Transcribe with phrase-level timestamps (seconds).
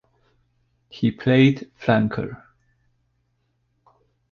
[0.89, 2.41] He played flanker.